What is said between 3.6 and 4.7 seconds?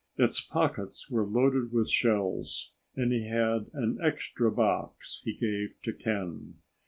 an extra